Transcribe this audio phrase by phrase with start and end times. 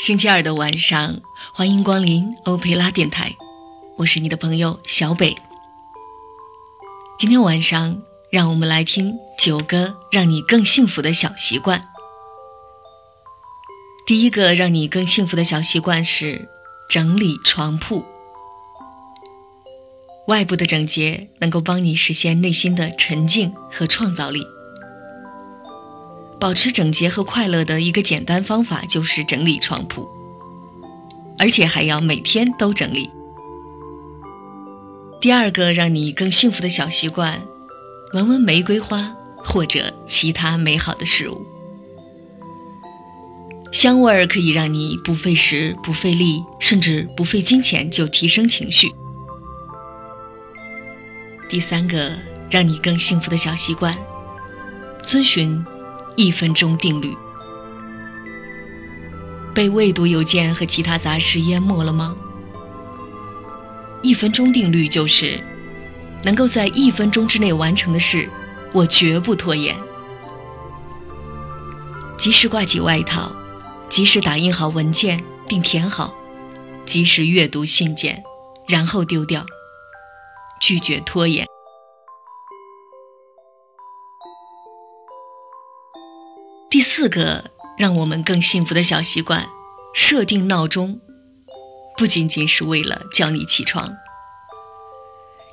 [0.00, 1.20] 星期二的晚上，
[1.52, 3.36] 欢迎光临欧佩拉电台，
[3.96, 5.36] 我是你的朋友小北。
[7.18, 8.00] 今天晚上，
[8.30, 11.88] 让我们来听九个让你更幸福的小习惯。
[14.06, 16.48] 第一个让你更幸福的小习惯是
[16.88, 18.04] 整理床铺。
[20.28, 24.46] 外部的整洁能够帮你实现内心的沉静和创造力。
[26.40, 30.08] 保持整洁和快乐的一个简单方法就是整理床铺，
[31.36, 33.10] 而且还要每天都整理。
[35.20, 37.40] 第二个让你更幸福的小习惯，
[38.12, 41.44] 闻闻玫瑰花或者其他美好的事物，
[43.72, 48.88] 香味儿可以让你不费时、不费力，甚至不费金钱就提升情绪。
[51.48, 52.12] 第三个
[52.48, 53.98] 让你更幸福的小习惯，
[55.02, 55.64] 遵循。
[56.18, 57.16] 一分钟定律，
[59.54, 62.16] 被未读邮件和其他杂事淹没了吗？
[64.02, 65.40] 一分钟定律就是，
[66.24, 68.28] 能够在一分钟之内完成的事，
[68.72, 69.76] 我绝不拖延。
[72.16, 73.30] 及时挂起外套，
[73.88, 76.12] 及时打印好文件并填好，
[76.84, 78.20] 及时阅读信件，
[78.66, 79.46] 然后丢掉，
[80.60, 81.46] 拒绝拖延。
[86.70, 89.46] 第四个让我们更幸福的小习惯，
[89.94, 91.00] 设定闹钟，
[91.96, 93.96] 不仅仅是为了叫你起床。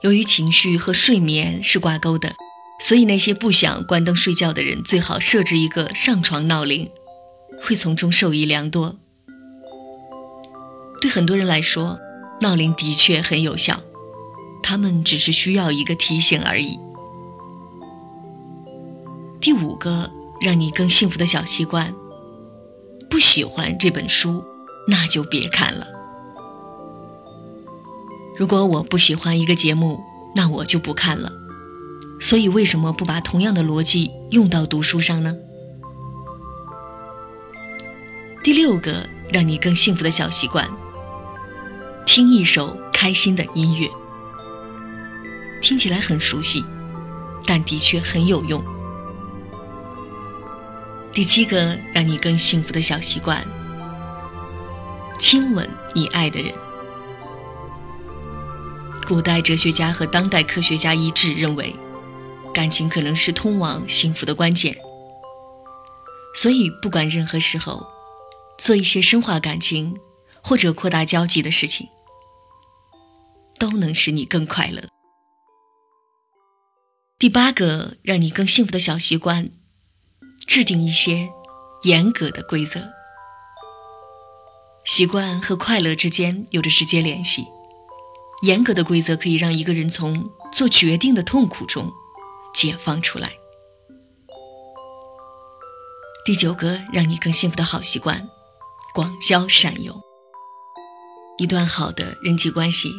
[0.00, 2.34] 由于情绪和睡眠是挂钩的，
[2.80, 6.90] 所以那些不想关灯睡觉的人，最好设置一个上床闹铃，
[7.60, 8.96] 会从中受益良多。
[11.02, 11.98] 对很多人来说，
[12.40, 13.82] 闹铃的确很有效，
[14.62, 16.78] 他们只是需要一个提醒而已。
[19.42, 20.10] 第五个。
[20.42, 21.94] 让你更幸福的小习惯。
[23.08, 24.42] 不喜欢这本书，
[24.88, 25.86] 那就别看了。
[28.36, 30.00] 如果我不喜欢一个节目，
[30.34, 31.30] 那我就不看了。
[32.20, 35.36] 所以，为什么不把同样的逻辑用到读书上呢？
[38.42, 40.68] 第六个让你更幸福的小习惯：
[42.06, 43.88] 听一首开心的音乐。
[45.60, 46.64] 听起来很熟悉，
[47.46, 48.62] 但的确很有用。
[51.14, 53.46] 第七个让你更幸福的小习惯：
[55.18, 56.50] 亲吻你爱的人。
[59.06, 61.76] 古代哲学家和当代科学家一致认为，
[62.54, 64.74] 感情可能是通往幸福的关键。
[66.34, 67.86] 所以，不管任何时候，
[68.58, 69.94] 做一些深化感情
[70.42, 71.86] 或者扩大交际的事情，
[73.58, 74.88] 都能使你更快乐。
[77.18, 79.50] 第八个让你更幸福的小习惯。
[80.46, 81.28] 制定一些
[81.82, 82.80] 严格的规则，
[84.84, 87.46] 习惯和快乐之间有着直接联系。
[88.42, 91.90] 严格的规则可以让一个人从做决定的痛苦中
[92.52, 93.30] 解放出来。
[96.24, 98.28] 第九个让你更幸福的好习惯：
[98.94, 100.00] 广交善友。
[101.38, 102.92] 一段好的人际关系，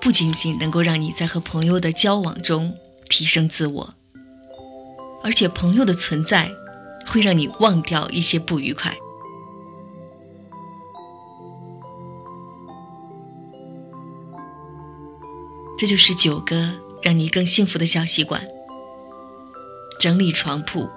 [0.00, 2.76] 不仅仅能够让你在和朋友的交往中
[3.08, 3.94] 提升自我，
[5.24, 6.52] 而且朋友的存在。
[7.12, 8.96] 会让你忘掉一些不愉快。
[15.78, 16.72] 这就是九个
[17.02, 18.40] 让你更幸福的小习惯：
[20.00, 20.88] 整理床铺，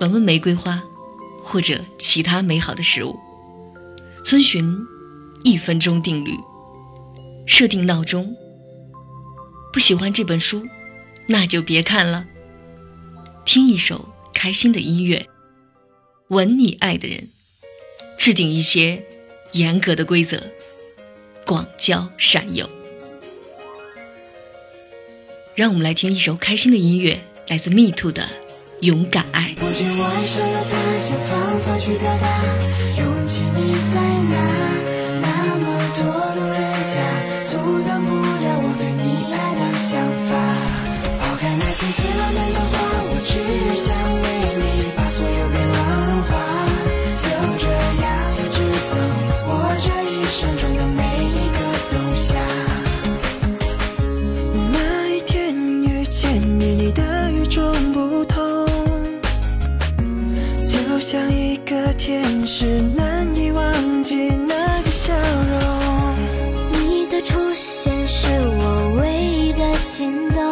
[0.00, 0.82] 闻闻玫瑰花，
[1.44, 3.14] 或者其他美好的事物；
[4.24, 4.74] 遵循
[5.42, 6.32] 一分钟定律；
[7.46, 8.24] 设定闹钟；
[9.70, 10.66] 不喜欢这本书，
[11.26, 12.24] 那就别看了；
[13.44, 14.15] 听一首。
[14.36, 15.26] 开心的音乐，
[16.28, 17.26] 吻你爱的人，
[18.18, 19.02] 制定一些
[19.52, 20.42] 严格的规则，
[21.46, 22.68] 广交善友。
[25.54, 28.22] 让我们来听一首开心的音乐，来自 Me Too 的
[28.82, 29.56] 《勇敢爱》。
[56.18, 58.66] 见你你的与众不同
[60.64, 66.16] 就像一个天使难以忘记那个笑容。
[66.72, 70.42] 你的出现是我唯一的心动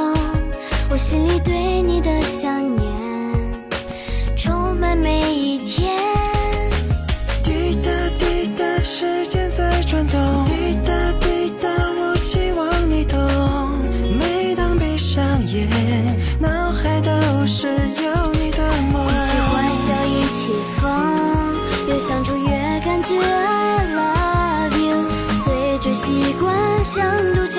[0.91, 3.04] 我心里对你的想念。
[16.41, 18.59] 脑海都是有你的
[18.93, 19.07] 梦。
[19.07, 20.91] 一起欢笑，一起疯，
[21.87, 22.49] 越相处越
[22.85, 25.09] 感觉 I love you。
[25.45, 27.05] 随着习惯，像
[27.35, 27.54] 毒。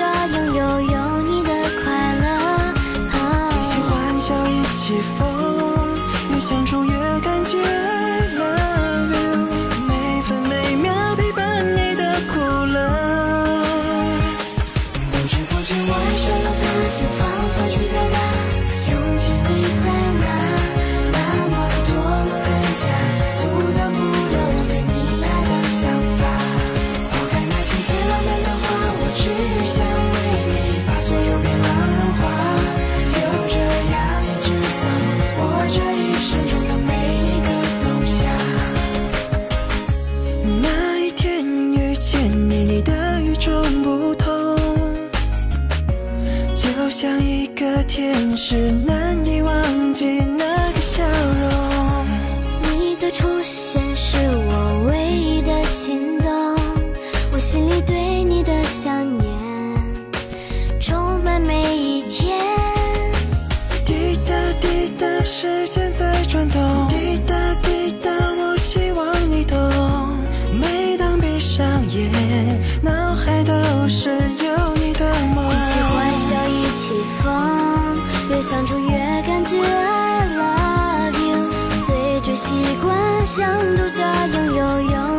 [82.26, 85.15] 这习惯，像独家拥有